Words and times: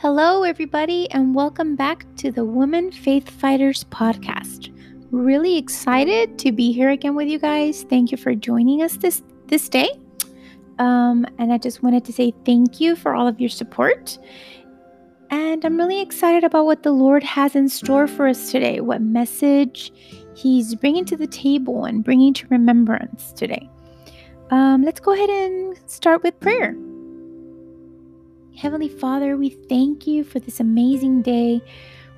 Hello, 0.00 0.44
everybody, 0.44 1.10
and 1.10 1.34
welcome 1.34 1.74
back 1.74 2.06
to 2.18 2.30
the 2.30 2.44
Women 2.44 2.92
Faith 2.92 3.28
Fighters 3.28 3.82
podcast. 3.90 4.72
Really 5.10 5.56
excited 5.56 6.38
to 6.38 6.52
be 6.52 6.70
here 6.70 6.90
again 6.90 7.16
with 7.16 7.26
you 7.26 7.40
guys. 7.40 7.82
Thank 7.82 8.12
you 8.12 8.16
for 8.16 8.32
joining 8.36 8.80
us 8.80 8.96
this 8.96 9.24
this 9.48 9.68
day. 9.68 9.90
Um, 10.78 11.26
and 11.40 11.52
I 11.52 11.58
just 11.58 11.82
wanted 11.82 12.04
to 12.04 12.12
say 12.12 12.32
thank 12.46 12.80
you 12.80 12.94
for 12.94 13.12
all 13.12 13.26
of 13.26 13.40
your 13.40 13.48
support. 13.48 14.16
And 15.30 15.64
I'm 15.64 15.76
really 15.76 16.00
excited 16.00 16.44
about 16.44 16.64
what 16.64 16.84
the 16.84 16.92
Lord 16.92 17.24
has 17.24 17.56
in 17.56 17.68
store 17.68 18.06
for 18.06 18.28
us 18.28 18.52
today, 18.52 18.78
what 18.80 19.02
message 19.02 19.92
He's 20.36 20.76
bringing 20.76 21.06
to 21.06 21.16
the 21.16 21.26
table 21.26 21.86
and 21.86 22.04
bringing 22.04 22.32
to 22.34 22.46
remembrance 22.50 23.32
today. 23.32 23.68
Um, 24.52 24.84
let's 24.84 25.00
go 25.00 25.12
ahead 25.12 25.28
and 25.28 25.76
start 25.90 26.22
with 26.22 26.38
prayer. 26.38 26.76
Heavenly 28.58 28.88
Father, 28.88 29.36
we 29.36 29.50
thank 29.50 30.04
you 30.04 30.24
for 30.24 30.40
this 30.40 30.58
amazing 30.58 31.22
day. 31.22 31.62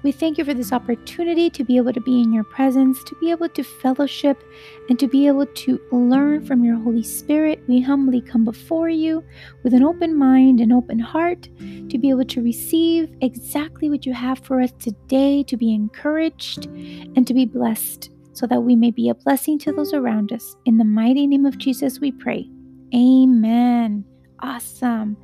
We 0.02 0.10
thank 0.10 0.38
you 0.38 0.44
for 0.46 0.54
this 0.54 0.72
opportunity 0.72 1.50
to 1.50 1.62
be 1.62 1.76
able 1.76 1.92
to 1.92 2.00
be 2.00 2.22
in 2.22 2.32
your 2.32 2.44
presence, 2.44 3.04
to 3.04 3.14
be 3.16 3.30
able 3.30 3.50
to 3.50 3.62
fellowship, 3.62 4.42
and 4.88 4.98
to 4.98 5.06
be 5.06 5.26
able 5.26 5.44
to 5.44 5.78
learn 5.92 6.46
from 6.46 6.64
your 6.64 6.76
Holy 6.76 7.02
Spirit. 7.02 7.62
We 7.68 7.82
humbly 7.82 8.22
come 8.22 8.46
before 8.46 8.88
you 8.88 9.22
with 9.64 9.74
an 9.74 9.82
open 9.82 10.16
mind 10.16 10.60
and 10.60 10.72
open 10.72 10.98
heart 10.98 11.42
to 11.90 11.98
be 11.98 12.08
able 12.08 12.24
to 12.24 12.42
receive 12.42 13.14
exactly 13.20 13.90
what 13.90 14.06
you 14.06 14.14
have 14.14 14.38
for 14.38 14.62
us 14.62 14.72
today, 14.78 15.42
to 15.42 15.58
be 15.58 15.74
encouraged 15.74 16.64
and 16.64 17.26
to 17.26 17.34
be 17.34 17.44
blessed, 17.44 18.08
so 18.32 18.46
that 18.46 18.62
we 18.62 18.74
may 18.74 18.90
be 18.90 19.10
a 19.10 19.14
blessing 19.14 19.58
to 19.58 19.72
those 19.72 19.92
around 19.92 20.32
us. 20.32 20.56
In 20.64 20.78
the 20.78 20.86
mighty 20.86 21.26
name 21.26 21.44
of 21.44 21.58
Jesus, 21.58 22.00
we 22.00 22.12
pray. 22.12 22.48
Amen. 22.94 24.06
Awesome. 24.42 25.18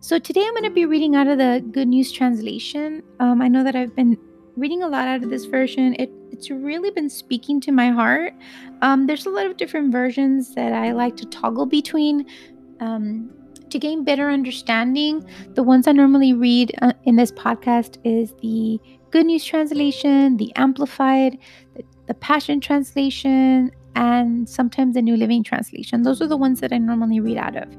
So 0.00 0.16
today 0.16 0.44
I'm 0.46 0.52
going 0.52 0.62
to 0.62 0.70
be 0.70 0.86
reading 0.86 1.16
out 1.16 1.26
of 1.26 1.38
the 1.38 1.64
Good 1.72 1.88
News 1.88 2.12
Translation. 2.12 3.02
Um, 3.18 3.42
I 3.42 3.48
know 3.48 3.64
that 3.64 3.74
I've 3.74 3.96
been 3.96 4.16
reading 4.56 4.84
a 4.84 4.88
lot 4.88 5.08
out 5.08 5.24
of 5.24 5.30
this 5.30 5.44
version. 5.46 5.96
It, 5.98 6.08
it's 6.30 6.50
really 6.50 6.92
been 6.92 7.10
speaking 7.10 7.60
to 7.62 7.72
my 7.72 7.88
heart. 7.88 8.32
Um, 8.80 9.08
there's 9.08 9.26
a 9.26 9.30
lot 9.30 9.46
of 9.46 9.56
different 9.56 9.90
versions 9.90 10.54
that 10.54 10.72
I 10.72 10.92
like 10.92 11.16
to 11.16 11.26
toggle 11.26 11.66
between 11.66 12.26
um, 12.78 13.28
to 13.70 13.78
gain 13.80 14.04
better 14.04 14.30
understanding. 14.30 15.28
The 15.54 15.64
ones 15.64 15.88
I 15.88 15.92
normally 15.92 16.32
read 16.32 16.72
uh, 16.80 16.92
in 17.02 17.16
this 17.16 17.32
podcast 17.32 17.98
is 18.04 18.32
the 18.40 18.78
Good 19.10 19.26
News 19.26 19.44
Translation, 19.44 20.36
the 20.36 20.54
Amplified, 20.54 21.38
the, 21.74 21.82
the 22.06 22.14
Passion 22.14 22.60
Translation, 22.60 23.72
and 23.96 24.48
sometimes 24.48 24.94
the 24.94 25.02
New 25.02 25.16
Living 25.16 25.42
Translation. 25.42 26.02
Those 26.02 26.22
are 26.22 26.28
the 26.28 26.36
ones 26.36 26.60
that 26.60 26.72
I 26.72 26.78
normally 26.78 27.18
read 27.18 27.36
out 27.36 27.56
of. 27.56 27.76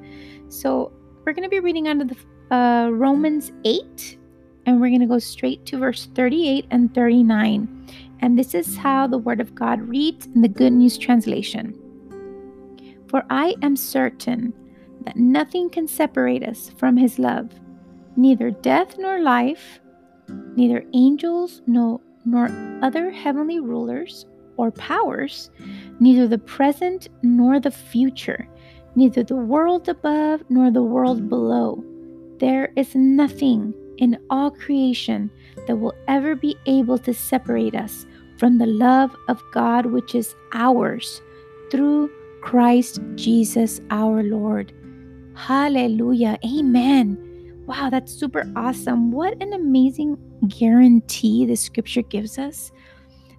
So 0.50 0.92
we're 1.26 1.34
going 1.34 1.44
to 1.44 1.50
be 1.50 1.60
reading 1.60 1.88
out 1.88 2.02
of 2.02 2.10
the 2.10 2.56
uh, 2.56 2.90
Romans 2.90 3.52
8, 3.66 4.18
and 4.66 4.80
we're 4.80 4.90
going 4.90 5.02
to 5.02 5.06
go 5.06 5.20
straight 5.20 5.66
to 5.68 5.78
verse 5.78 6.08
38 6.16 6.66
and 6.72 6.94
39. 6.94 7.88
And 8.22 8.38
this 8.38 8.54
is 8.54 8.78
how 8.78 9.08
the 9.08 9.18
Word 9.18 9.40
of 9.42 9.56
God 9.56 9.82
reads 9.82 10.28
in 10.28 10.42
the 10.42 10.48
Good 10.48 10.74
News 10.74 10.98
Translation. 10.98 11.78
For 13.08 13.24
I 13.30 13.56
am 13.62 13.76
certain 13.76 14.54
that 15.06 15.16
nothing 15.16 15.70
can 15.70 15.88
separate 15.88 16.44
us 16.44 16.72
from 16.78 16.98
His 16.98 17.20
love, 17.20 17.52
neither 18.16 18.52
death 18.52 18.96
nor 18.98 19.20
life, 19.20 19.80
neither 20.56 20.84
angels 20.94 21.62
nor, 21.68 22.00
nor 22.26 22.50
other 22.82 23.10
heavenly 23.10 23.60
rulers 23.60 24.26
or 24.58 24.72
powers, 24.72 25.50
neither 26.00 26.28
the 26.28 26.38
present 26.38 27.08
nor 27.24 27.60
the 27.60 27.72
future 27.72 28.48
neither 29.00 29.24
the 29.24 29.34
world 29.34 29.88
above 29.88 30.44
nor 30.50 30.70
the 30.70 30.84
world 30.84 31.30
below. 31.30 31.82
There 32.40 32.74
is 32.76 32.94
nothing 32.96 33.74
in 33.98 34.20
all 34.30 34.52
creation 34.52 35.32
that 35.68 35.78
will 35.78 35.94
ever 36.10 36.36
be 36.36 36.58
able 36.66 36.98
to 37.00 37.14
separate 37.14 37.76
us 37.76 38.06
from 38.38 38.58
the 38.58 38.66
love 38.66 39.16
of 39.30 39.42
God 39.54 39.86
which 39.86 40.16
is 40.16 40.36
ours 40.54 41.22
through 41.72 42.12
Christ 42.42 43.00
Jesus 43.16 43.80
our 43.90 44.22
Lord. 44.22 44.74
Hallelujah. 45.34 46.38
Amen. 46.44 47.18
Wow, 47.68 47.90
that's 47.90 48.12
super 48.12 48.52
awesome. 48.58 49.12
What 49.12 49.42
an 49.42 49.54
amazing 49.54 50.18
guarantee 50.48 51.46
the 51.46 51.56
scripture 51.56 52.02
gives 52.02 52.38
us. 52.38 52.72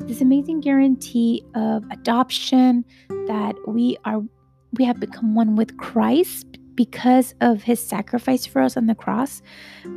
This 0.00 0.22
amazing 0.22 0.60
guarantee 0.60 1.44
of 1.54 1.84
adoption 1.90 2.86
that 3.26 3.54
we 3.66 3.98
are 4.06 4.22
we 4.78 4.84
have 4.84 5.00
become 5.00 5.34
one 5.34 5.56
with 5.56 5.76
Christ 5.76 6.58
because 6.74 7.34
of 7.40 7.62
his 7.62 7.84
sacrifice 7.84 8.46
for 8.46 8.62
us 8.62 8.76
on 8.76 8.86
the 8.86 8.94
cross. 8.94 9.42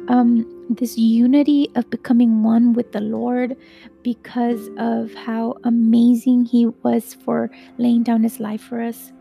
Um, 0.08 0.46
this 0.70 0.98
unity 0.98 1.70
of 1.76 1.90
becoming 1.90 2.44
one 2.44 2.74
with 2.74 2.92
the 2.92 3.02
Lord 3.02 3.56
because 4.02 4.70
of 4.78 5.14
how 5.14 5.56
amazing 5.64 6.46
he 6.46 6.66
was 6.66 7.14
for 7.14 7.50
laying 7.78 8.04
down 8.04 8.24
his 8.24 8.40
life 8.40 8.62
for 8.62 8.82
us. 8.82 9.14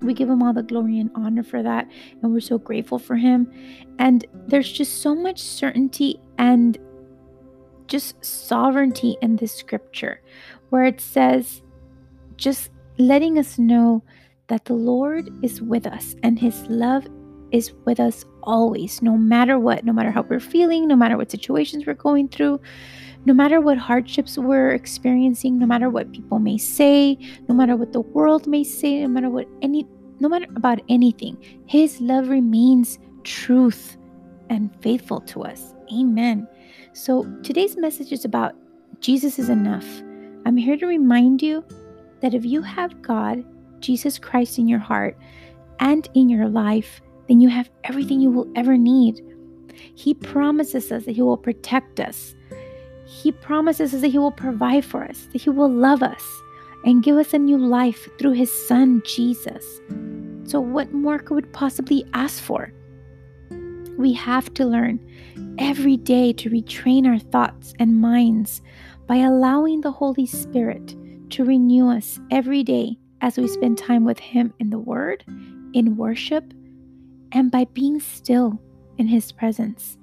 We 0.00 0.14
give 0.14 0.30
him 0.30 0.42
all 0.42 0.52
the 0.52 0.62
glory 0.62 0.98
and 0.98 1.10
honor 1.14 1.42
for 1.42 1.62
that, 1.62 1.90
and 2.22 2.32
we're 2.32 2.40
so 2.40 2.56
grateful 2.56 2.98
for 2.98 3.16
him. 3.16 3.52
And 3.98 4.24
there's 4.46 4.70
just 4.70 5.02
so 5.02 5.14
much 5.14 5.40
certainty 5.40 6.20
and 6.38 6.78
just 7.86 8.24
sovereignty 8.24 9.16
in 9.20 9.36
this 9.36 9.52
scripture 9.52 10.22
where 10.70 10.84
it 10.84 11.00
says, 11.00 11.62
just 12.36 12.70
letting 12.96 13.38
us 13.38 13.58
know 13.58 14.02
that 14.50 14.64
the 14.64 14.74
Lord 14.74 15.30
is 15.42 15.62
with 15.62 15.86
us 15.86 16.14
and 16.22 16.38
his 16.38 16.60
love 16.68 17.06
is 17.52 17.72
with 17.84 17.98
us 17.98 18.24
always, 18.42 19.00
no 19.00 19.16
matter 19.16 19.58
what, 19.58 19.84
no 19.84 19.92
matter 19.92 20.10
how 20.10 20.22
we're 20.22 20.40
feeling, 20.40 20.86
no 20.86 20.96
matter 20.96 21.16
what 21.16 21.30
situations 21.30 21.86
we're 21.86 21.94
going 21.94 22.28
through, 22.28 22.60
no 23.26 23.32
matter 23.32 23.60
what 23.60 23.78
hardships 23.78 24.36
we're 24.36 24.70
experiencing, 24.70 25.58
no 25.58 25.66
matter 25.66 25.88
what 25.88 26.12
people 26.12 26.38
may 26.38 26.58
say, 26.58 27.16
no 27.48 27.54
matter 27.54 27.76
what 27.76 27.92
the 27.92 28.00
world 28.00 28.46
may 28.46 28.64
say, 28.64 29.00
no 29.02 29.08
matter 29.08 29.30
what 29.30 29.46
any 29.62 29.86
no 30.20 30.28
matter 30.28 30.46
about 30.54 30.80
anything, 30.90 31.38
his 31.66 31.98
love 32.00 32.28
remains 32.28 32.98
truth 33.24 33.96
and 34.50 34.70
faithful 34.82 35.20
to 35.22 35.42
us. 35.44 35.74
Amen. 35.94 36.46
So 36.92 37.24
today's 37.42 37.76
message 37.78 38.12
is 38.12 38.26
about 38.26 38.54
Jesus 39.00 39.38
is 39.38 39.48
enough. 39.48 39.86
I'm 40.44 40.58
here 40.58 40.76
to 40.76 40.86
remind 40.86 41.40
you 41.40 41.64
that 42.20 42.34
if 42.34 42.44
you 42.44 42.60
have 42.60 43.00
God, 43.00 43.42
Jesus 43.80 44.18
Christ 44.18 44.58
in 44.58 44.68
your 44.68 44.78
heart 44.78 45.16
and 45.80 46.08
in 46.14 46.28
your 46.28 46.48
life, 46.48 47.00
then 47.28 47.40
you 47.40 47.48
have 47.48 47.70
everything 47.84 48.20
you 48.20 48.30
will 48.30 48.50
ever 48.56 48.76
need. 48.76 49.22
He 49.94 50.14
promises 50.14 50.90
us 50.92 51.04
that 51.04 51.12
He 51.12 51.22
will 51.22 51.36
protect 51.36 52.00
us. 52.00 52.34
He 53.06 53.32
promises 53.32 53.94
us 53.94 54.00
that 54.02 54.08
He 54.08 54.18
will 54.18 54.32
provide 54.32 54.84
for 54.84 55.04
us, 55.04 55.28
that 55.32 55.42
He 55.42 55.50
will 55.50 55.70
love 55.70 56.02
us 56.02 56.24
and 56.84 57.02
give 57.02 57.16
us 57.16 57.34
a 57.34 57.38
new 57.38 57.58
life 57.58 58.08
through 58.18 58.32
His 58.32 58.52
Son, 58.68 59.02
Jesus. 59.04 59.80
So, 60.44 60.60
what 60.60 60.92
more 60.92 61.18
could 61.18 61.34
we 61.34 61.50
possibly 61.52 62.04
ask 62.14 62.42
for? 62.42 62.72
We 63.98 64.12
have 64.14 64.52
to 64.54 64.64
learn 64.64 64.98
every 65.58 65.96
day 65.96 66.32
to 66.32 66.50
retrain 66.50 67.06
our 67.06 67.18
thoughts 67.18 67.74
and 67.78 68.00
minds 68.00 68.62
by 69.06 69.16
allowing 69.16 69.80
the 69.80 69.92
Holy 69.92 70.26
Spirit 70.26 70.96
to 71.30 71.44
renew 71.44 71.88
us 71.88 72.18
every 72.30 72.62
day 72.64 72.96
as 73.20 73.36
we 73.36 73.46
spend 73.48 73.78
time 73.78 74.04
with 74.04 74.18
Him 74.18 74.52
in 74.58 74.70
the 74.70 74.78
Word, 74.78 75.24
in 75.72 75.96
worship, 75.96 76.44
and 77.32 77.50
by 77.50 77.64
being 77.72 78.00
still 78.00 78.60
in 78.98 79.06
His 79.06 79.32
presence 79.32 79.98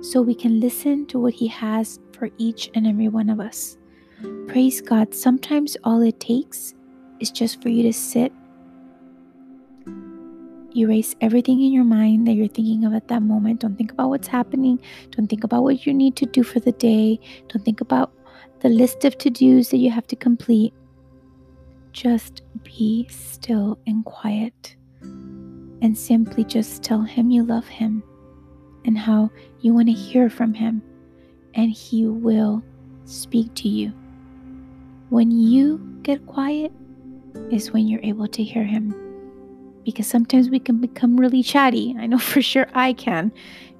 so 0.00 0.20
we 0.20 0.34
can 0.34 0.60
listen 0.60 1.06
to 1.06 1.18
what 1.18 1.34
He 1.34 1.46
has 1.48 1.98
for 2.12 2.30
each 2.38 2.70
and 2.74 2.86
every 2.86 3.08
one 3.08 3.30
of 3.30 3.40
us. 3.40 3.76
Praise 4.48 4.80
God. 4.80 5.14
Sometimes 5.14 5.76
all 5.84 6.00
it 6.02 6.20
takes 6.20 6.74
is 7.20 7.30
just 7.30 7.62
for 7.62 7.68
you 7.68 7.82
to 7.84 7.92
sit, 7.92 8.32
erase 10.76 11.14
everything 11.20 11.60
in 11.62 11.72
your 11.72 11.84
mind 11.84 12.26
that 12.26 12.32
you're 12.32 12.48
thinking 12.48 12.84
of 12.84 12.94
at 12.94 13.08
that 13.08 13.22
moment. 13.22 13.60
Don't 13.60 13.76
think 13.76 13.92
about 13.92 14.08
what's 14.08 14.28
happening. 14.28 14.80
Don't 15.10 15.28
think 15.28 15.44
about 15.44 15.62
what 15.62 15.86
you 15.86 15.92
need 15.92 16.16
to 16.16 16.26
do 16.26 16.42
for 16.42 16.60
the 16.60 16.72
day. 16.72 17.18
Don't 17.48 17.64
think 17.64 17.80
about 17.80 18.12
the 18.60 18.68
list 18.68 19.04
of 19.04 19.18
to 19.18 19.30
dos 19.30 19.68
that 19.70 19.78
you 19.78 19.90
have 19.90 20.06
to 20.06 20.16
complete. 20.16 20.72
Just 21.92 22.42
be 22.64 23.06
still 23.08 23.78
and 23.86 24.04
quiet 24.04 24.76
and 25.02 25.96
simply 25.96 26.44
just 26.44 26.82
tell 26.82 27.02
him 27.02 27.30
you 27.30 27.44
love 27.44 27.66
him 27.66 28.02
and 28.84 28.96
how 28.96 29.30
you 29.60 29.74
want 29.74 29.88
to 29.88 29.92
hear 29.92 30.28
from 30.28 30.54
him, 30.54 30.82
and 31.54 31.70
he 31.70 32.06
will 32.06 32.62
speak 33.04 33.54
to 33.54 33.68
you. 33.68 33.92
When 35.10 35.30
you 35.30 35.78
get 36.02 36.26
quiet, 36.26 36.72
is 37.50 37.72
when 37.72 37.86
you're 37.88 38.02
able 38.02 38.28
to 38.28 38.42
hear 38.42 38.64
him. 38.64 38.94
Because 39.84 40.06
sometimes 40.06 40.48
we 40.48 40.58
can 40.58 40.78
become 40.78 41.16
really 41.16 41.42
chatty. 41.42 41.94
I 41.98 42.06
know 42.06 42.18
for 42.32 42.42
sure 42.42 42.66
I 42.74 42.92
can. 42.92 43.32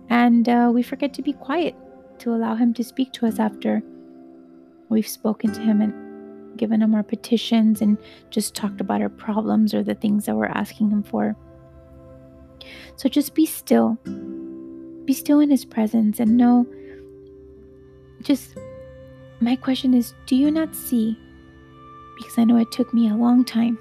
And 0.09 0.49
uh, 0.49 0.71
we 0.73 0.83
forget 0.83 1.15
to 1.15 1.23
be 1.23 1.33
quiet 1.33 1.75
to 2.21 2.35
allow 2.35 2.55
him 2.55 2.75
to 2.75 2.85
speak 2.85 3.13
to 3.13 3.27
us 3.27 3.39
after 3.39 3.83
we've 4.89 5.09
spoken 5.09 5.53
to 5.53 5.61
him 5.61 5.81
and 5.81 5.95
given 6.57 6.83
him 6.83 6.95
our 6.95 7.03
petitions 7.03 7.81
and 7.81 7.99
just 8.31 8.55
talked 8.55 8.81
about 8.81 9.01
our 9.01 9.09
problems 9.09 9.75
or 9.75 9.83
the 9.83 9.95
things 9.95 10.27
that 10.27 10.37
we're 10.37 10.47
asking 10.47 10.91
him 10.91 11.03
for. 11.03 11.37
So 12.97 13.09
just 13.09 13.35
be 13.35 13.47
still 13.47 13.99
be 15.05 15.13
still 15.13 15.41
in 15.41 15.51
His 15.51 15.65
presence 15.65 16.21
and 16.21 16.37
know 16.37 16.67
just 18.23 18.57
my 19.41 19.57
question 19.57 19.95
is 19.95 20.15
do 20.27 20.37
you 20.37 20.51
not 20.51 20.75
see? 20.75 21.19
Because 22.17 22.39
I 22.39 22.45
know 22.45 22.59
it 22.59 22.71
took 22.71 22.95
me 22.95 23.09
a 23.09 23.17
long 23.17 23.45
time. 23.45 23.79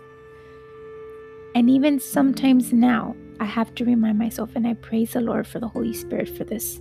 And 1.54 1.70
even 1.70 2.00
sometimes 2.00 2.72
now, 2.72 3.16
I 3.40 3.46
have 3.46 3.76
to 3.76 3.86
remind 3.86 4.18
myself, 4.18 4.52
and 4.56 4.66
I 4.66 4.74
praise 4.76 5.12
the 5.12 5.22
Lord 5.22 5.46
for 5.46 5.60
the 5.60 5.68
Holy 5.68 5.94
Spirit 5.94 6.30
for 6.30 6.46
this, 6.46 6.80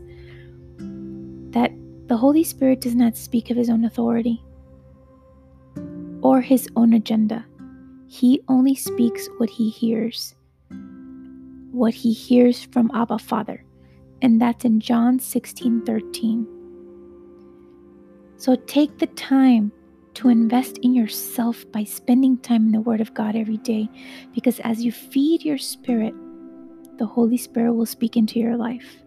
that 1.51 1.73
the 2.07 2.17
Holy 2.17 2.45
Spirit 2.45 2.81
does 2.81 2.95
not 2.95 3.17
speak 3.17 3.51
of 3.51 3.57
His 3.57 3.69
own 3.69 3.85
authority 3.85 4.43
or 6.23 6.41
His 6.41 6.69
own 6.77 6.93
agenda. 6.93 7.45
He 8.07 8.43
only 8.49 8.75
speaks 8.75 9.29
what 9.39 9.51
He 9.51 9.71
hears, 9.71 10.35
what 11.71 11.95
He 11.95 12.13
hears 12.13 12.65
from 12.65 12.91
Abba 12.95 13.19
Father. 13.19 13.65
And 14.23 14.41
that's 14.41 14.65
in 14.65 14.81
John 14.81 15.19
16 15.19 15.87
13. 15.87 16.47
So 18.37 18.57
take 18.57 18.99
the 18.99 19.07
time 19.07 19.73
to 20.15 20.29
invest 20.29 20.79
in 20.79 20.93
yourself 20.95 21.65
by 21.73 21.85
spending 21.85 22.37
time 22.39 22.67
in 22.67 22.73
the 22.73 22.81
Word 22.81 23.01
of 23.01 23.15
God 23.15 23.37
every 23.37 23.59
day. 23.59 23.89
Because 24.35 24.61
as 24.61 24.83
you 24.83 24.93
feed 24.93 25.45
your 25.45 25.59
spirit, 25.59 26.15
the 26.99 27.07
Holy 27.07 27.37
Spirit 27.37 27.75
will 27.75 27.87
speak 27.87 28.17
into 28.17 28.39
your 28.39 28.57
life. 28.57 29.03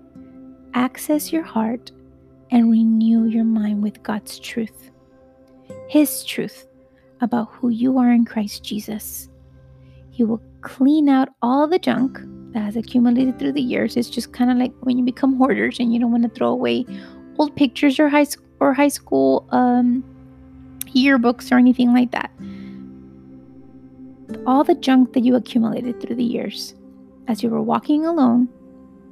Access 0.73 1.31
your 1.31 1.43
heart 1.43 1.91
and 2.49 2.71
renew 2.71 3.25
your 3.25 3.43
mind 3.43 3.83
with 3.83 4.01
God's 4.01 4.39
truth, 4.39 4.89
His 5.89 6.23
truth 6.23 6.67
about 7.23 7.49
who 7.53 7.69
you 7.69 7.97
are 7.97 8.11
in 8.11 8.25
Christ 8.25 8.63
Jesus. 8.63 9.29
He 10.11 10.23
will 10.23 10.41
clean 10.61 11.09
out 11.09 11.29
all 11.41 11.67
the 11.67 11.79
junk 11.79 12.19
that 12.51 12.59
has 12.59 12.75
accumulated 12.75 13.39
through 13.39 13.53
the 13.53 13.61
years. 13.61 13.97
It's 13.97 14.09
just 14.09 14.33
kind 14.33 14.51
of 14.51 14.57
like 14.57 14.73
when 14.81 14.97
you 14.97 15.03
become 15.03 15.37
hoarders 15.37 15.79
and 15.79 15.93
you 15.93 15.99
don't 15.99 16.11
want 16.11 16.23
to 16.23 16.29
throw 16.29 16.49
away 16.49 16.85
old 17.39 17.55
pictures 17.55 17.99
or 17.99 18.09
high 18.09 18.25
school 18.25 18.45
or 18.59 18.73
high 18.73 18.89
school 18.89 19.47
um, 19.49 20.03
yearbooks 20.87 21.51
or 21.51 21.57
anything 21.57 21.93
like 21.93 22.11
that. 22.11 22.29
All 24.45 24.63
the 24.63 24.75
junk 24.75 25.13
that 25.13 25.23
you 25.23 25.35
accumulated 25.35 26.01
through 26.01 26.17
the 26.17 26.23
years 26.23 26.75
as 27.27 27.41
you 27.41 27.49
were 27.49 27.61
walking 27.61 28.05
alone, 28.05 28.49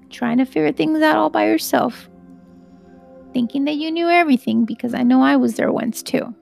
trying 0.09 0.37
to 0.37 0.45
figure 0.45 0.71
things 0.71 1.01
out 1.01 1.15
all 1.15 1.29
by 1.29 1.45
yourself, 1.47 2.09
thinking 3.33 3.63
that 3.65 3.75
you 3.75 3.89
knew 3.89 4.09
everything 4.09 4.65
because 4.65 4.93
I 4.93 5.03
know 5.03 5.21
I 5.21 5.37
was 5.37 5.55
there 5.55 5.71
once 5.71 6.03
too. 6.03 6.35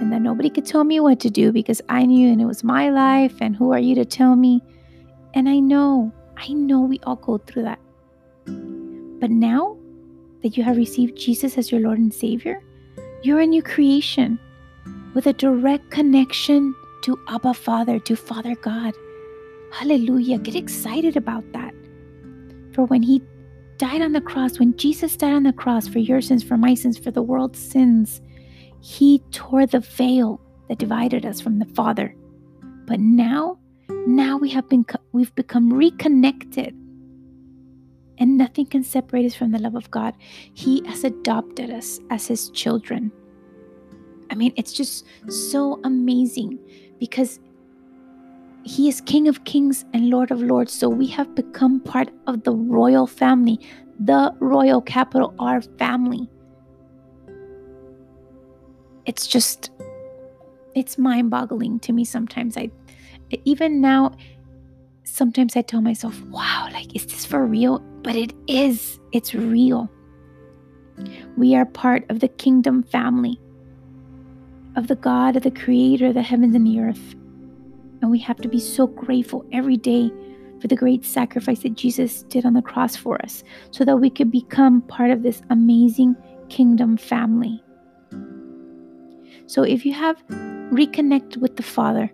And 0.00 0.12
that 0.12 0.22
nobody 0.22 0.50
could 0.50 0.64
tell 0.64 0.84
me 0.84 1.00
what 1.00 1.20
to 1.20 1.30
do 1.30 1.52
because 1.52 1.80
I 1.88 2.06
knew 2.06 2.30
and 2.32 2.40
it 2.40 2.46
was 2.46 2.64
my 2.64 2.90
life 2.90 3.34
and 3.40 3.56
who 3.56 3.72
are 3.72 3.78
you 3.78 3.94
to 3.96 4.04
tell 4.04 4.36
me? 4.36 4.62
And 5.34 5.48
I 5.48 5.58
know, 5.58 6.12
I 6.36 6.48
know 6.52 6.80
we 6.80 7.00
all 7.04 7.16
go 7.16 7.38
through 7.38 7.64
that. 7.64 7.78
But 8.46 9.30
now 9.30 9.76
that 10.42 10.56
you 10.56 10.62
have 10.62 10.76
received 10.76 11.16
Jesus 11.16 11.58
as 11.58 11.70
your 11.70 11.80
Lord 11.80 11.98
and 11.98 12.12
Savior, 12.12 12.62
you're 13.22 13.40
a 13.40 13.46
new 13.46 13.62
creation 13.62 14.38
with 15.14 15.26
a 15.26 15.32
direct 15.32 15.90
connection 15.90 16.74
to 17.02 17.18
Abba 17.28 17.54
Father, 17.54 17.98
to 17.98 18.16
Father 18.16 18.54
God. 18.56 18.94
Hallelujah. 19.72 20.38
Get 20.38 20.54
excited 20.54 21.16
about 21.16 21.44
that. 21.52 21.74
For 22.72 22.84
when 22.84 23.02
He 23.02 23.22
died 23.78 24.02
on 24.02 24.12
the 24.12 24.20
cross, 24.20 24.58
when 24.58 24.76
Jesus 24.76 25.16
died 25.16 25.32
on 25.32 25.42
the 25.42 25.52
cross 25.52 25.86
for 25.86 25.98
your 25.98 26.20
sins, 26.20 26.42
for 26.42 26.56
my 26.56 26.74
sins, 26.74 26.98
for 26.98 27.10
the 27.10 27.22
world's 27.22 27.58
sins, 27.58 28.20
He 28.80 29.20
tore 29.30 29.66
the 29.66 29.80
veil 29.80 30.40
that 30.68 30.78
divided 30.78 31.26
us 31.26 31.40
from 31.40 31.58
the 31.58 31.66
Father. 31.66 32.14
But 32.86 33.00
now, 33.00 33.58
now 34.06 34.38
we 34.38 34.50
have 34.50 34.68
been 34.68 34.84
we've 35.12 35.34
become 35.34 35.72
reconnected 35.72 36.74
and 38.20 38.36
nothing 38.36 38.66
can 38.66 38.84
separate 38.84 39.24
us 39.24 39.34
from 39.34 39.50
the 39.50 39.58
love 39.58 39.74
of 39.74 39.90
God. 39.90 40.14
He 40.54 40.86
has 40.86 41.04
adopted 41.04 41.70
us 41.70 41.98
as 42.10 42.26
His 42.26 42.50
children. 42.50 43.10
I 44.30 44.34
mean, 44.34 44.52
it's 44.56 44.72
just 44.72 45.06
so 45.28 45.80
amazing 45.84 46.58
because 47.00 47.40
He 48.62 48.88
is 48.88 49.00
King 49.00 49.26
of 49.26 49.44
Kings 49.44 49.84
and 49.94 50.10
Lord 50.10 50.30
of 50.30 50.42
Lords. 50.42 50.72
So 50.72 50.88
we 50.88 51.06
have 51.08 51.34
become 51.34 51.80
part 51.80 52.10
of 52.26 52.44
the 52.44 52.54
royal 52.54 53.06
family, 53.06 53.58
the 53.98 54.34
royal 54.38 54.82
capital 54.82 55.34
R 55.38 55.62
family. 55.62 56.28
It's 59.10 59.26
just, 59.26 59.70
it's 60.76 60.96
mind 60.96 61.30
boggling 61.30 61.80
to 61.80 61.92
me 61.92 62.04
sometimes. 62.04 62.56
I, 62.56 62.70
even 63.44 63.80
now, 63.80 64.16
sometimes 65.02 65.56
I 65.56 65.62
tell 65.62 65.80
myself, 65.80 66.22
wow, 66.26 66.68
like, 66.72 66.94
is 66.94 67.06
this 67.06 67.26
for 67.26 67.44
real? 67.44 67.80
But 68.04 68.14
it 68.14 68.32
is, 68.46 69.00
it's 69.10 69.34
real. 69.34 69.90
We 71.36 71.56
are 71.56 71.64
part 71.64 72.08
of 72.08 72.20
the 72.20 72.28
kingdom 72.28 72.84
family 72.84 73.36
of 74.76 74.86
the 74.86 74.94
God, 74.94 75.34
of 75.34 75.42
the 75.42 75.50
creator 75.50 76.06
of 76.06 76.14
the 76.14 76.22
heavens 76.22 76.54
and 76.54 76.64
the 76.64 76.78
earth. 76.78 77.16
And 78.02 78.12
we 78.12 78.20
have 78.20 78.36
to 78.42 78.48
be 78.48 78.60
so 78.60 78.86
grateful 78.86 79.44
every 79.50 79.76
day 79.76 80.12
for 80.60 80.68
the 80.68 80.76
great 80.76 81.04
sacrifice 81.04 81.64
that 81.64 81.74
Jesus 81.74 82.22
did 82.28 82.46
on 82.46 82.54
the 82.54 82.62
cross 82.62 82.94
for 82.94 83.20
us 83.24 83.42
so 83.72 83.84
that 83.84 83.96
we 83.96 84.08
could 84.08 84.30
become 84.30 84.82
part 84.82 85.10
of 85.10 85.24
this 85.24 85.42
amazing 85.50 86.14
kingdom 86.48 86.96
family. 86.96 87.60
So 89.50 89.64
if 89.64 89.84
you 89.84 89.92
have 89.94 90.22
reconnected 90.70 91.42
with 91.42 91.56
the 91.56 91.64
Father 91.64 92.08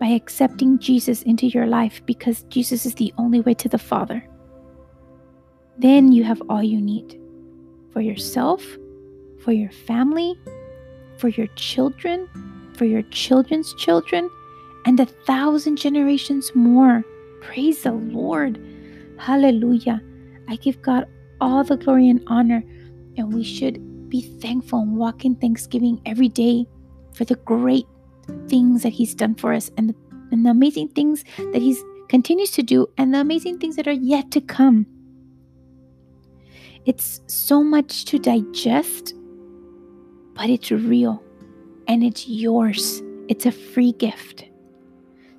by 0.00 0.06
accepting 0.06 0.78
Jesus 0.78 1.20
into 1.20 1.46
your 1.48 1.66
life 1.66 2.00
because 2.06 2.44
Jesus 2.44 2.86
is 2.86 2.94
the 2.94 3.12
only 3.18 3.40
way 3.40 3.52
to 3.52 3.68
the 3.68 3.76
Father, 3.76 4.26
then 5.76 6.12
you 6.12 6.24
have 6.24 6.40
all 6.48 6.62
you 6.62 6.80
need 6.80 7.20
for 7.92 8.00
yourself, 8.00 8.64
for 9.44 9.52
your 9.52 9.70
family, 9.70 10.34
for 11.18 11.28
your 11.28 11.48
children, 11.56 12.26
for 12.72 12.86
your 12.86 13.02
children's 13.10 13.74
children, 13.74 14.30
and 14.86 14.98
a 14.98 15.04
thousand 15.04 15.76
generations 15.76 16.52
more. 16.54 17.04
Praise 17.42 17.82
the 17.82 17.92
Lord. 17.92 18.58
Hallelujah. 19.18 20.00
I 20.48 20.56
give 20.56 20.80
God 20.80 21.06
all 21.38 21.64
the 21.64 21.76
glory 21.76 22.08
and 22.08 22.24
honor, 22.28 22.64
and 23.18 23.34
we 23.34 23.44
should 23.44 23.76
be 24.08 24.22
thankful 24.40 24.80
and 24.80 24.96
walk 24.96 25.24
in 25.24 25.34
thanksgiving 25.36 26.00
every 26.06 26.28
day 26.28 26.66
for 27.14 27.24
the 27.24 27.36
great 27.36 27.86
things 28.48 28.82
that 28.82 28.90
He's 28.92 29.14
done 29.14 29.34
for 29.34 29.52
us 29.52 29.70
and 29.76 29.90
the, 29.90 29.94
and 30.32 30.44
the 30.44 30.50
amazing 30.50 30.88
things 30.88 31.24
that 31.52 31.62
He's 31.62 31.82
continues 32.08 32.52
to 32.52 32.62
do 32.62 32.86
and 32.98 33.12
the 33.12 33.20
amazing 33.20 33.58
things 33.58 33.76
that 33.76 33.88
are 33.88 33.92
yet 33.92 34.30
to 34.30 34.40
come. 34.40 34.86
It's 36.84 37.20
so 37.26 37.64
much 37.64 38.04
to 38.06 38.18
digest, 38.18 39.14
but 40.34 40.48
it's 40.48 40.70
real 40.70 41.22
and 41.88 42.04
it's 42.04 42.28
yours. 42.28 43.02
It's 43.28 43.46
a 43.46 43.52
free 43.52 43.92
gift. 43.92 44.44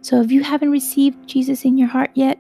So 0.02 0.22
if 0.22 0.32
you 0.32 0.44
haven't 0.44 0.72
received 0.72 1.28
Jesus 1.28 1.64
in 1.64 1.78
your 1.78 1.88
heart 1.88 2.12
yet, 2.16 2.38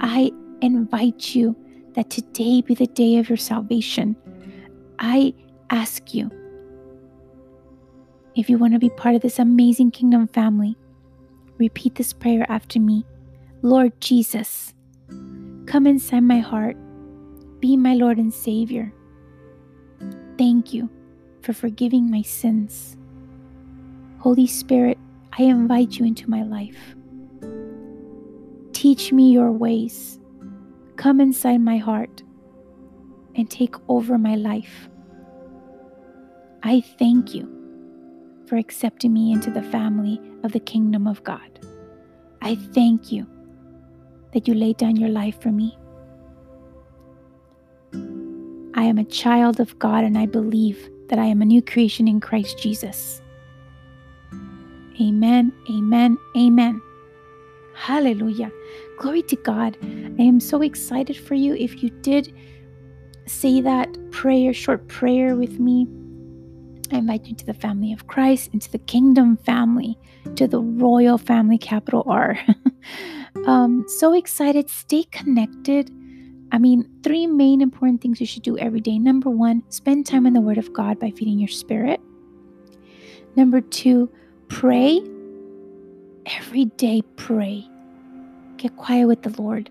I 0.00 0.32
invite 0.62 1.34
you 1.34 1.56
that 1.94 2.10
today 2.10 2.62
be 2.62 2.74
the 2.74 2.86
day 2.86 3.18
of 3.18 3.28
your 3.28 3.38
salvation. 3.38 4.16
I 4.98 5.34
ask 5.70 6.14
you 6.14 6.30
if 8.36 8.48
you 8.48 8.58
want 8.58 8.72
to 8.74 8.78
be 8.78 8.90
part 8.90 9.14
of 9.14 9.22
this 9.22 9.38
amazing 9.38 9.90
kingdom 9.90 10.28
family, 10.28 10.76
repeat 11.58 11.96
this 11.96 12.12
prayer 12.12 12.46
after 12.48 12.78
me. 12.78 13.04
Lord 13.62 14.00
Jesus, 14.00 14.72
come 15.66 15.86
inside 15.86 16.20
my 16.20 16.38
heart 16.38 16.76
be 17.60 17.76
my 17.76 17.94
Lord 17.94 18.18
and 18.18 18.32
Savior. 18.32 18.92
Thank 20.38 20.72
you 20.72 20.88
for 21.42 21.52
forgiving 21.52 22.10
my 22.10 22.22
sins. 22.22 22.96
Holy 24.18 24.46
Spirit, 24.46 24.98
I 25.38 25.42
invite 25.44 25.98
you 25.98 26.06
into 26.06 26.28
my 26.28 26.42
life. 26.42 26.96
Teach 28.72 29.12
me 29.12 29.30
your 29.30 29.52
ways. 29.52 30.18
Come 30.96 31.20
inside 31.20 31.58
my 31.58 31.76
heart 31.76 32.22
and 33.34 33.50
take 33.50 33.74
over 33.88 34.16
my 34.16 34.36
life. 34.36 34.88
I 36.62 36.82
thank 36.98 37.34
you 37.34 37.48
for 38.46 38.56
accepting 38.56 39.12
me 39.12 39.32
into 39.32 39.50
the 39.50 39.62
family 39.62 40.20
of 40.42 40.52
the 40.52 40.60
kingdom 40.60 41.06
of 41.06 41.22
God. 41.24 41.58
I 42.42 42.56
thank 42.74 43.10
you 43.10 43.26
that 44.32 44.46
you 44.46 44.54
laid 44.54 44.76
down 44.76 44.96
your 44.96 45.08
life 45.08 45.40
for 45.40 45.50
me. 45.50 45.78
I 48.74 48.84
am 48.84 48.98
a 48.98 49.04
child 49.04 49.60
of 49.60 49.78
God 49.78 50.04
and 50.04 50.18
I 50.18 50.26
believe 50.26 50.88
that 51.08 51.18
I 51.18 51.24
am 51.24 51.42
a 51.42 51.46
new 51.46 51.62
creation 51.62 52.06
in 52.06 52.20
Christ 52.20 52.58
Jesus. 52.58 53.22
Amen, 55.00 55.52
amen, 55.70 56.18
amen. 56.36 56.82
Hallelujah. 57.74 58.52
Glory 58.98 59.22
to 59.22 59.36
God. 59.36 59.78
I 59.82 60.22
am 60.22 60.40
so 60.40 60.60
excited 60.60 61.16
for 61.16 61.34
you. 61.34 61.54
If 61.54 61.82
you 61.82 61.88
did 62.02 62.34
say 63.26 63.62
that 63.62 63.88
prayer, 64.10 64.52
short 64.52 64.86
prayer 64.88 65.36
with 65.36 65.58
me, 65.58 65.88
I 66.92 66.98
invite 66.98 67.26
you 67.26 67.34
to 67.36 67.46
the 67.46 67.54
family 67.54 67.92
of 67.92 68.06
Christ, 68.06 68.50
into 68.52 68.70
the 68.70 68.78
kingdom 68.78 69.36
family, 69.36 69.98
to 70.36 70.46
the 70.46 70.60
royal 70.60 71.18
family, 71.18 71.58
capital 71.58 72.02
R. 72.06 72.38
um, 73.46 73.84
so 73.88 74.12
excited. 74.12 74.68
Stay 74.68 75.04
connected 75.04 75.90
I 76.52 76.58
mean, 76.58 76.88
three 77.02 77.26
main 77.26 77.60
important 77.60 78.00
things 78.00 78.20
you 78.20 78.26
should 78.26 78.42
do 78.42 78.58
every 78.58 78.80
day. 78.80 78.98
Number 78.98 79.30
one, 79.30 79.62
spend 79.68 80.06
time 80.06 80.26
in 80.26 80.32
the 80.32 80.40
Word 80.40 80.58
of 80.58 80.72
God 80.72 80.98
by 80.98 81.10
feeding 81.10 81.38
your 81.38 81.48
spirit. 81.48 82.00
Number 83.36 83.60
two, 83.60 84.10
pray. 84.48 85.00
Every 86.26 86.64
day, 86.64 87.02
pray. 87.16 87.68
Get 88.56 88.76
quiet 88.76 89.06
with 89.06 89.22
the 89.22 89.40
Lord. 89.40 89.70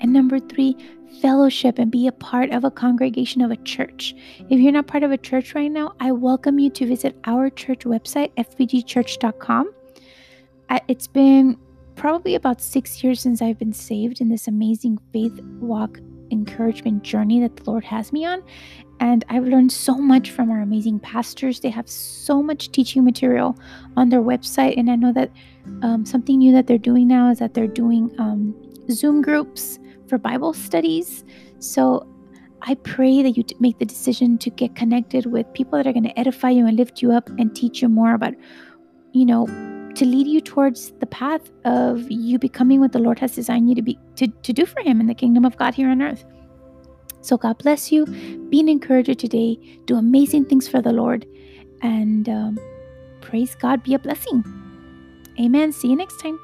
And 0.00 0.12
number 0.12 0.38
three, 0.38 0.76
fellowship 1.20 1.78
and 1.78 1.90
be 1.90 2.06
a 2.06 2.12
part 2.12 2.50
of 2.50 2.64
a 2.64 2.70
congregation 2.70 3.42
of 3.42 3.50
a 3.50 3.56
church. 3.56 4.14
If 4.48 4.60
you're 4.60 4.72
not 4.72 4.86
part 4.86 5.02
of 5.02 5.10
a 5.10 5.18
church 5.18 5.54
right 5.54 5.70
now, 5.70 5.94
I 6.00 6.12
welcome 6.12 6.58
you 6.58 6.70
to 6.70 6.86
visit 6.86 7.16
our 7.24 7.50
church 7.50 7.80
website, 7.80 8.32
fbgchurch.com. 8.36 9.72
It's 10.88 11.06
been 11.06 11.58
probably 11.96 12.34
about 12.34 12.60
six 12.60 13.02
years 13.02 13.20
since 13.20 13.42
I've 13.42 13.58
been 13.58 13.72
saved 13.72 14.20
in 14.20 14.28
this 14.28 14.48
amazing 14.48 14.98
faith 15.12 15.38
walk 15.58 15.98
encouragement 16.30 17.02
journey 17.02 17.40
that 17.40 17.56
the 17.56 17.70
Lord 17.70 17.84
has 17.84 18.12
me 18.12 18.24
on. 18.24 18.42
And 19.00 19.24
I've 19.28 19.44
learned 19.44 19.72
so 19.72 19.94
much 19.94 20.30
from 20.30 20.50
our 20.50 20.60
amazing 20.60 21.00
pastors. 21.00 21.60
They 21.60 21.70
have 21.70 21.88
so 21.88 22.42
much 22.42 22.70
teaching 22.70 23.04
material 23.04 23.58
on 23.96 24.10
their 24.10 24.20
website. 24.20 24.78
And 24.78 24.90
I 24.90 24.96
know 24.96 25.12
that 25.12 25.30
um, 25.82 26.04
something 26.04 26.38
new 26.38 26.52
that 26.52 26.66
they're 26.66 26.78
doing 26.78 27.08
now 27.08 27.30
is 27.30 27.38
that 27.38 27.54
they're 27.54 27.66
doing 27.66 28.14
um, 28.18 28.54
Zoom 28.90 29.22
groups 29.22 29.78
for 30.10 30.18
Bible 30.18 30.52
studies. 30.52 31.24
So 31.60 32.06
I 32.62 32.74
pray 32.74 33.22
that 33.22 33.36
you 33.36 33.44
make 33.58 33.78
the 33.78 33.86
decision 33.86 34.36
to 34.38 34.50
get 34.50 34.76
connected 34.76 35.26
with 35.26 35.50
people 35.54 35.78
that 35.78 35.86
are 35.86 35.92
going 35.92 36.04
to 36.04 36.18
edify 36.18 36.50
you 36.50 36.66
and 36.66 36.76
lift 36.76 37.00
you 37.00 37.12
up 37.12 37.28
and 37.38 37.56
teach 37.56 37.80
you 37.80 37.88
more 37.88 38.12
about, 38.12 38.34
you 39.12 39.24
know, 39.24 39.46
to 39.94 40.04
lead 40.04 40.26
you 40.26 40.40
towards 40.40 40.92
the 41.00 41.06
path 41.06 41.50
of 41.64 42.10
you 42.10 42.38
becoming 42.38 42.80
what 42.80 42.92
the 42.92 42.98
Lord 42.98 43.18
has 43.18 43.34
designed 43.34 43.68
you 43.68 43.74
to 43.74 43.82
be 43.82 43.98
to, 44.16 44.26
to 44.28 44.52
do 44.52 44.66
for 44.66 44.80
him 44.82 45.00
in 45.00 45.06
the 45.06 45.14
kingdom 45.14 45.44
of 45.44 45.56
God 45.56 45.74
here 45.74 45.88
on 45.88 46.02
earth. 46.02 46.24
So 47.22 47.36
God 47.36 47.58
bless 47.58 47.90
you. 47.92 48.06
Be 48.50 48.60
an 48.60 48.68
encourager 48.68 49.14
today. 49.14 49.58
Do 49.86 49.96
amazing 49.96 50.46
things 50.46 50.68
for 50.68 50.80
the 50.80 50.92
Lord. 50.92 51.26
And 51.82 52.28
um, 52.28 52.58
praise 53.20 53.54
God. 53.54 53.82
Be 53.82 53.94
a 53.94 53.98
blessing. 53.98 54.44
Amen. 55.38 55.72
See 55.72 55.88
you 55.88 55.96
next 55.96 56.20
time. 56.20 56.38